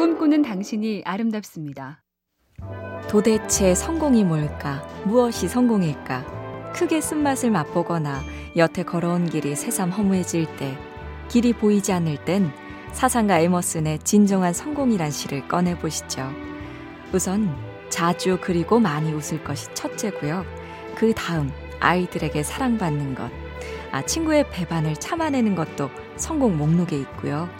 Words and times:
꿈꾸는 0.00 0.40
당신이 0.40 1.02
아름답습니다. 1.04 2.02
도대체 3.10 3.74
성공이 3.74 4.24
뭘까? 4.24 4.82
무엇이 5.04 5.46
성공일까? 5.46 6.72
크게 6.72 7.02
쓴맛을 7.02 7.50
맛보거나 7.50 8.22
여태 8.56 8.82
걸어온 8.82 9.28
길이 9.28 9.54
새삼 9.54 9.90
허무해질 9.90 10.56
때, 10.56 10.74
길이 11.28 11.52
보이지 11.52 11.92
않을 11.92 12.24
땐 12.24 12.50
사상가 12.92 13.40
에머슨의 13.40 13.98
진정한 13.98 14.54
성공이란 14.54 15.10
시를 15.10 15.46
꺼내보시죠. 15.46 16.30
우선 17.12 17.54
자주 17.90 18.38
그리고 18.40 18.80
많이 18.80 19.12
웃을 19.12 19.44
것이 19.44 19.68
첫째고요. 19.74 20.46
그 20.94 21.12
다음 21.12 21.50
아이들에게 21.78 22.42
사랑받는 22.42 23.16
것, 23.16 23.30
아, 23.92 24.00
친구의 24.00 24.48
배반을 24.48 24.96
참아내는 24.96 25.54
것도 25.54 25.90
성공 26.16 26.56
목록에 26.56 26.96
있고요. 27.00 27.50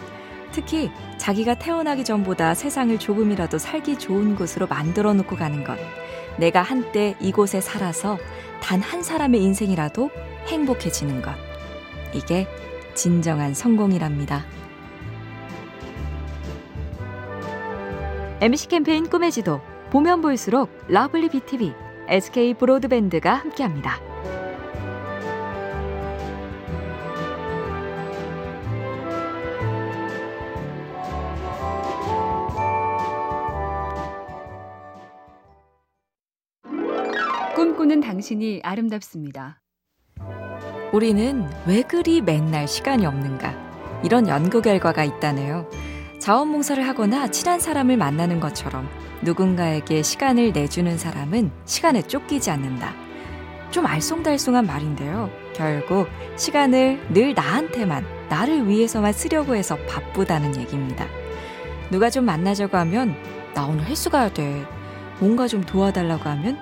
특히 0.51 0.91
자기가 1.17 1.55
태어나기 1.55 2.03
전보다 2.03 2.53
세상을 2.53 2.97
조금이라도 2.99 3.57
살기 3.57 3.97
좋은 3.97 4.35
곳으로 4.35 4.67
만들어 4.67 5.13
놓고 5.13 5.35
가는 5.35 5.63
것. 5.63 5.77
내가 6.37 6.61
한때 6.61 7.15
이곳에 7.19 7.61
살아서 7.61 8.17
단 8.61 8.81
한 8.81 9.03
사람의 9.03 9.41
인생이라도 9.41 10.09
행복해지는 10.47 11.21
것. 11.21 11.33
이게 12.13 12.47
진정한 12.93 13.53
성공이랍니다. 13.53 14.43
MBC 18.41 18.67
캠페인 18.69 19.07
꿈의 19.07 19.31
지도 19.31 19.61
보면 19.91 20.21
볼수록 20.21 20.69
lovely 20.87 21.29
BTV, 21.29 21.73
SK 22.07 22.55
브로드밴드가 22.55 23.35
함께합니다. 23.35 24.10
꿈꾸는 37.81 38.01
당신이 38.01 38.61
아름답습니다. 38.63 39.59
우리는 40.93 41.49
왜 41.65 41.81
그리 41.81 42.21
맨날 42.21 42.67
시간이 42.67 43.07
없는가? 43.07 43.55
이런 44.03 44.27
연구 44.27 44.61
결과가 44.61 45.03
있다네요. 45.03 45.67
자원봉사를 46.19 46.87
하거나 46.87 47.29
친한 47.29 47.59
사람을 47.59 47.97
만나는 47.97 48.39
것처럼 48.39 48.87
누군가에게 49.23 50.03
시간을 50.03 50.51
내주는 50.51 50.95
사람은 50.95 51.51
시간에 51.65 52.03
쫓기지 52.03 52.51
않는다. 52.51 52.93
좀 53.71 53.85
알쏭달쏭한 53.85 54.67
말인데요. 54.67 55.31
결국 55.55 56.07
시간을 56.35 56.99
늘 57.11 57.33
나한테만, 57.33 58.05
나를 58.29 58.67
위해서만 58.67 59.11
쓰려고 59.11 59.55
해서 59.55 59.75
바쁘다는 59.87 60.55
얘기입니다. 60.57 61.07
누가 61.89 62.11
좀 62.11 62.25
만나자고 62.25 62.77
하면 62.77 63.15
나 63.55 63.65
오늘 63.65 63.85
헬스 63.85 64.11
가야 64.11 64.31
돼. 64.31 64.65
뭔가 65.19 65.47
좀 65.47 65.63
도와달라고 65.63 66.29
하면 66.29 66.61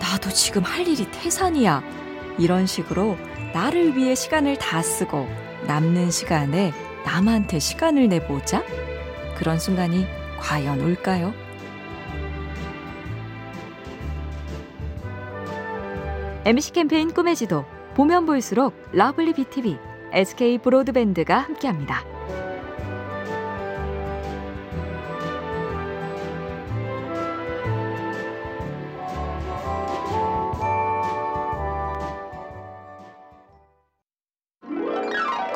나도 0.00 0.30
지금 0.30 0.62
할 0.62 0.86
일이 0.86 1.10
태산이야. 1.10 1.82
이런 2.38 2.66
식으로 2.66 3.16
나를 3.52 3.96
위해 3.96 4.14
시간을 4.14 4.58
다 4.58 4.82
쓰고 4.82 5.28
남는 5.66 6.10
시간에 6.10 6.72
남한테 7.04 7.58
시간을 7.58 8.08
내보자? 8.08 8.64
그런 9.36 9.58
순간이 9.58 10.06
과연 10.38 10.80
올까요? 10.80 11.32
MBC 16.44 16.72
캠페인 16.72 17.12
꿈의 17.12 17.36
지도 17.36 17.64
보면 17.94 18.24
볼수록 18.24 18.74
lovely 18.92 19.34
BTV, 19.34 19.76
SK 20.12 20.58
브로드밴드가 20.58 21.38
함께합니다. 21.38 22.17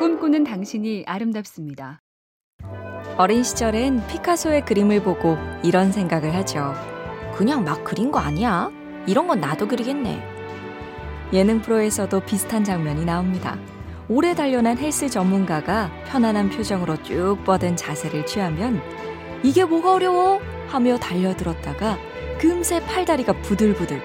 꿈꾸는 0.03 0.43
당신이 0.43 1.05
아름답습니다. 1.07 2.01
어린 3.17 3.41
시절엔 3.41 4.05
피카소의 4.07 4.65
그림을 4.65 5.01
보고 5.01 5.37
이런 5.63 5.93
생각을 5.93 6.35
하죠. 6.35 6.73
그냥 7.33 7.63
막 7.63 7.85
그린 7.85 8.11
거 8.11 8.19
아니야? 8.19 8.69
이런 9.07 9.27
건 9.27 9.39
나도 9.39 9.69
그리겠네. 9.69 10.21
예능 11.31 11.61
프로에서도 11.61 12.19
비슷한 12.25 12.65
장면이 12.65 13.05
나옵니다. 13.05 13.57
오래 14.09 14.35
단련한 14.35 14.77
헬스 14.77 15.07
전문가가 15.07 15.89
편안한 16.07 16.49
표정으로 16.49 17.01
쭉 17.03 17.37
뻗은 17.45 17.77
자세를 17.77 18.25
취하면 18.25 18.81
이게 19.41 19.63
뭐가 19.63 19.93
어려워? 19.93 20.41
하며 20.67 20.97
달려들었다가 20.97 21.97
금세 22.41 22.85
팔다리가 22.87 23.41
부들부들 23.41 24.01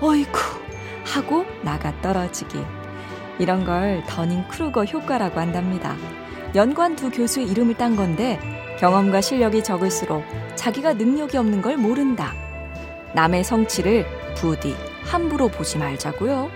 어이쿠 0.00 0.32
하고 1.04 1.44
나가 1.62 1.92
떨어지기. 2.00 2.81
이런 3.38 3.64
걸 3.64 4.02
더닝 4.06 4.46
크루거 4.48 4.84
효과라고 4.84 5.40
한답니다. 5.40 5.96
연구한 6.54 6.96
두 6.96 7.10
교수의 7.10 7.46
이름을 7.48 7.76
딴 7.76 7.96
건데 7.96 8.38
경험과 8.78 9.20
실력이 9.20 9.62
적을수록 9.64 10.24
자기가 10.54 10.94
능력이 10.94 11.36
없는 11.36 11.62
걸 11.62 11.76
모른다. 11.76 12.34
남의 13.14 13.44
성취를 13.44 14.06
부디 14.36 14.74
함부로 15.04 15.48
보지 15.48 15.78
말자고요. 15.78 16.50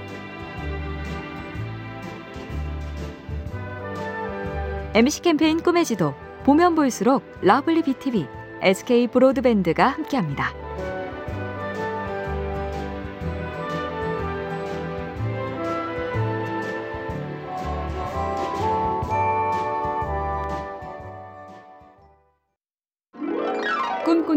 MBC 4.95 5.23
캠페인 5.23 5.63
꿈의 5.63 5.85
지도 5.85 6.15
보면 6.45 6.75
볼수록 6.75 7.23
lovely 7.43 7.83
BTV, 7.83 8.27
SK 8.63 9.09
브로드밴드가 9.09 9.89
함께합니다. 9.89 10.66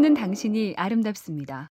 꿈꾸는 0.00 0.14
당신이 0.14 0.74
아름답습니다. 0.78 1.68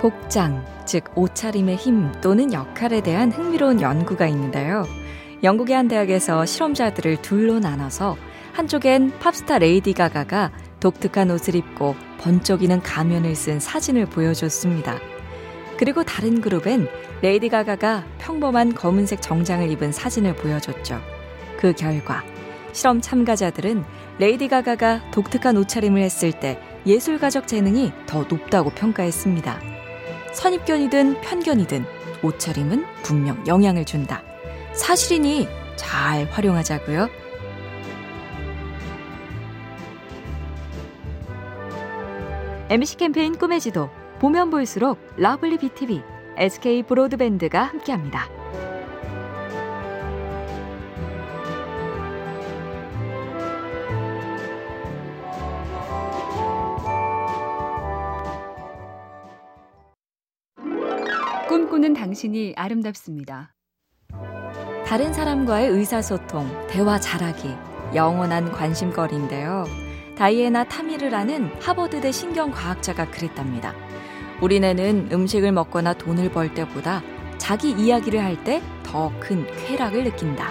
복장, 0.00 0.64
즉 0.84 1.04
옷차림의 1.16 1.76
힘 1.76 2.12
또는 2.20 2.52
역할에 2.52 3.00
대한 3.00 3.30
흥미로운 3.30 3.80
연구가 3.80 4.26
있는데요. 4.26 4.84
영국의 5.44 5.76
한 5.76 5.86
대학에서 5.86 6.44
실험자들을 6.44 7.22
둘로 7.22 7.60
나눠서 7.60 8.16
한쪽엔 8.52 9.18
팝스타 9.20 9.58
레이디 9.58 9.92
가가가 9.92 10.50
독특한 10.80 11.30
옷을 11.30 11.54
입고 11.54 11.94
번쩍이는 12.20 12.80
가면을 12.82 13.36
쓴 13.36 13.60
사진을 13.60 14.06
보여줬습니다. 14.06 14.98
그리고 15.78 16.02
다른 16.02 16.40
그룹엔 16.40 16.88
레이디 17.22 17.48
가가가 17.48 18.04
평범한 18.18 18.74
검은색 18.74 19.22
정장을 19.22 19.70
입은 19.70 19.92
사진을 19.92 20.34
보여줬죠. 20.34 21.00
그 21.58 21.72
결과 21.74 22.24
실험 22.72 23.00
참가자들은 23.00 23.84
레이디 24.18 24.48
가가가 24.48 25.10
독특한 25.12 25.56
옷차림을 25.56 26.02
했을 26.02 26.32
때 26.32 26.60
예술가적 26.86 27.46
재능이 27.46 27.92
더 28.06 28.24
높다고 28.24 28.70
평가했습니다. 28.70 29.60
선입견이든 30.32 31.20
편견이든 31.20 31.84
옷차림은 32.22 32.84
분명 33.02 33.44
영향을 33.46 33.84
준다. 33.84 34.22
사실이니 34.72 35.48
잘 35.76 36.24
활용하자고요. 36.30 37.08
MBC 42.70 42.96
캠페인 42.98 43.36
꿈의 43.36 43.60
지도 43.60 43.88
보면 44.18 44.50
볼수록 44.50 44.98
lovely 45.16 45.58
BTV, 45.58 46.02
SK 46.36 46.82
브로드밴드가 46.82 47.62
함께합니다. 47.62 48.37
꿈꾸는 61.78 61.94
당신이 61.94 62.54
아름답습니다. 62.56 63.54
다른 64.84 65.12
사람과의 65.12 65.68
의사소통, 65.70 66.66
대화 66.68 66.98
잘하기, 66.98 67.54
영원한 67.94 68.50
관심거리인데요. 68.50 69.64
다이애나 70.16 70.64
타미르라는 70.64 71.52
하버드대 71.60 72.10
신경과학자가 72.10 73.12
그랬답니다. 73.12 73.74
우리네는 74.42 75.10
음식을 75.12 75.52
먹거나 75.52 75.94
돈을 75.94 76.32
벌 76.32 76.52
때보다 76.52 77.00
자기 77.38 77.70
이야기를 77.70 78.24
할 78.24 78.42
때 78.42 78.60
더 78.82 79.12
큰 79.20 79.46
쾌락을 79.46 80.02
느낀다. 80.02 80.50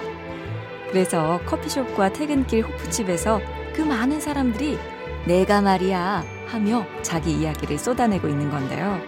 그래서 0.90 1.42
커피숍과 1.46 2.14
퇴근길 2.14 2.64
호프집에서 2.64 3.42
그 3.74 3.82
많은 3.82 4.22
사람들이 4.22 4.78
내가 5.26 5.60
말이야 5.62 6.24
하며 6.48 6.86
자기 7.02 7.34
이야기를 7.34 7.78
쏟아내고 7.78 8.30
있는 8.30 8.50
건데요. 8.50 9.02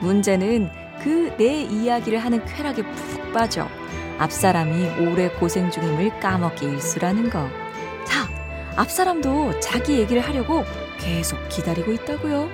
문제는 0.00 0.83
그 1.02 1.34
내 1.36 1.62
이야기를 1.62 2.18
하는 2.18 2.44
쾌락에 2.44 2.82
푹 2.82 3.32
빠져 3.32 3.68
앞사람이 4.18 5.00
오래 5.00 5.28
고생 5.28 5.70
중임을 5.70 6.20
까먹기 6.20 6.64
일쑤라는 6.66 7.30
거. 7.30 7.48
자, 8.04 8.28
앞사람도 8.76 9.58
자기 9.60 9.98
얘기를 9.98 10.22
하려고 10.22 10.64
계속 10.98 11.36
기다리고 11.48 11.92
있다고요. 11.92 12.48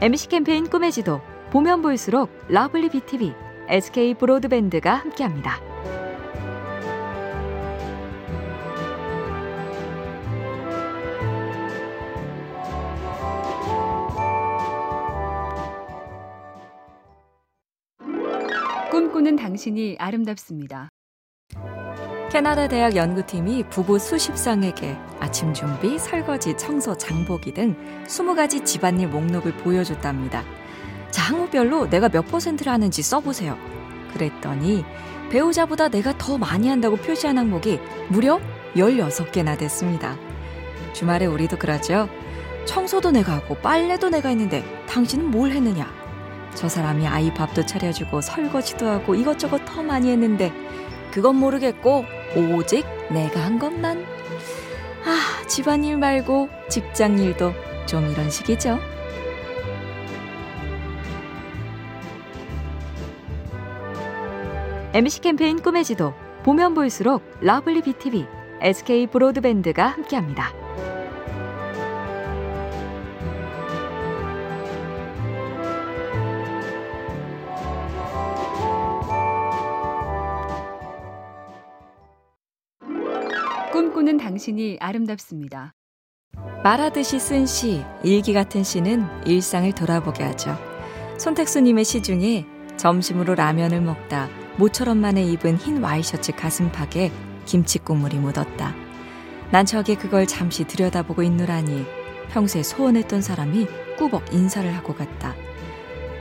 MBC 0.00 0.28
캠페인 0.28 0.68
꿈의 0.68 0.92
지도 0.92 1.20
보면 1.50 1.82
볼수록 1.82 2.30
lovely 2.48 2.90
BTV, 2.90 3.34
SK 3.68 4.14
브로드밴드가 4.14 4.94
함께합니다. 4.94 5.67
꿈꾸는 19.18 19.36
당신이 19.36 19.96
아름답습니다. 19.98 20.88
캐나다 22.30 22.68
대학 22.68 22.94
연구팀이 22.94 23.64
부부 23.64 23.98
수십상에게 23.98 24.96
아침 25.18 25.52
준비, 25.52 25.98
설거지, 25.98 26.56
청소, 26.56 26.96
장보기 26.96 27.52
등 27.52 27.74
20가지 28.06 28.64
집안일 28.64 29.08
목록을 29.08 29.56
보여줬답니다. 29.56 30.44
자, 31.10 31.22
항목별로 31.22 31.88
내가 31.90 32.08
몇 32.08 32.26
퍼센트를 32.28 32.70
하는지 32.70 33.02
써보세요. 33.02 33.56
그랬더니 34.12 34.84
배우자보다 35.30 35.88
내가 35.88 36.16
더 36.16 36.38
많이 36.38 36.68
한다고 36.68 36.96
표시한 36.96 37.38
항목이 37.38 37.80
무려 38.08 38.40
16개나 38.76 39.58
됐습니다. 39.58 40.16
주말에 40.92 41.26
우리도 41.26 41.58
그러죠. 41.58 42.08
청소도 42.66 43.10
내가 43.10 43.34
하고 43.34 43.56
빨래도 43.56 44.10
내가 44.10 44.28
했는데 44.28 44.62
당신은 44.86 45.30
뭘 45.30 45.50
했느냐? 45.50 46.07
저 46.54 46.68
사람이 46.68 47.06
아이 47.06 47.32
밥도 47.32 47.66
차려주고 47.66 48.20
설거지도 48.20 48.88
하고 48.88 49.14
이것저것 49.14 49.64
더 49.64 49.82
많이 49.82 50.10
했는데 50.10 50.52
그건 51.10 51.36
모르겠고 51.36 52.04
오직 52.36 52.84
내가 53.10 53.40
한 53.44 53.58
것만 53.58 54.04
아 55.04 55.46
집안일 55.46 55.96
말고 55.96 56.48
직장일도 56.68 57.52
좀 57.86 58.10
이런 58.10 58.30
식이죠. 58.30 58.78
MBC 64.94 65.20
캠페인 65.20 65.60
꿈의 65.60 65.84
지도 65.84 66.14
보면 66.44 66.74
볼수록 66.74 67.22
lovely 67.40 67.82
BTV, 67.82 68.26
SK 68.60 69.06
브로드밴드가 69.08 69.86
함께합니다. 69.86 70.67
꿈꾸는 83.78 84.16
당신이 84.16 84.78
아름답습니다. 84.80 85.72
말하듯이 86.64 87.20
쓴 87.20 87.46
시, 87.46 87.84
일기 88.02 88.32
같은 88.32 88.64
시는 88.64 89.06
일상을 89.24 89.72
돌아보게 89.72 90.24
하죠. 90.24 90.58
손택수님의 91.16 91.84
시 91.84 92.02
중에 92.02 92.44
점심으로 92.76 93.36
라면을 93.36 93.80
먹다 93.80 94.28
모처럼만에 94.56 95.22
입은 95.22 95.58
흰 95.58 95.80
와이셔츠 95.80 96.32
가슴팍에 96.32 97.12
김치 97.44 97.78
국물이 97.78 98.16
묻었다. 98.18 98.74
난 99.52 99.64
저게 99.64 99.94
그걸 99.94 100.26
잠시 100.26 100.64
들여다보고 100.64 101.22
있노라니 101.22 101.86
평소에 102.32 102.64
소원했던 102.64 103.22
사람이 103.22 103.68
꾸벅 103.96 104.34
인사를 104.34 104.68
하고 104.74 104.92
갔다. 104.96 105.36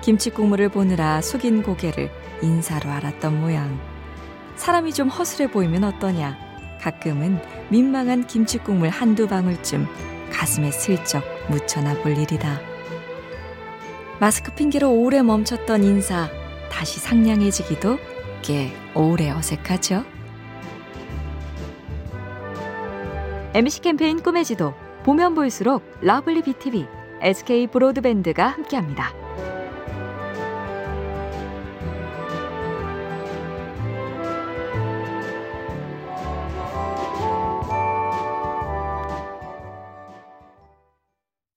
김치 0.04 0.30
국물을 0.30 0.70
보느라 0.70 1.22
숙인 1.22 1.64
고개를 1.64 2.12
인사로 2.44 2.92
알았던 2.92 3.42
모양. 3.42 3.80
사람이 4.58 4.94
좀 4.94 5.10
허술해 5.10 5.50
보이면 5.50 5.86
어떠냐? 5.86 6.47
가끔은 6.82 7.40
민망한 7.70 8.26
김치국물 8.26 8.90
한두 8.90 9.28
방울쯤 9.28 9.88
가슴에 10.32 10.72
슬쩍 10.72 11.24
묻혀나 11.50 11.96
볼 12.02 12.18
일이다. 12.18 12.60
마스크 14.20 14.54
핑계로 14.54 14.92
오래 14.92 15.22
멈췄던 15.22 15.84
인사 15.84 16.30
다시 16.72 17.00
상냥해지기도 17.00 17.98
꽤 18.42 18.72
오래 18.96 19.30
어색하죠. 19.30 20.04
MBC 23.54 23.82
캠페인 23.82 24.22
꿈의 24.22 24.46
지도 24.46 24.74
보면 25.04 25.34
볼수록 25.34 25.84
lovely 26.02 26.44
BTV, 26.44 26.86
SK 27.22 27.68
브로드밴드가 27.68 28.48
함께합니다. 28.48 29.27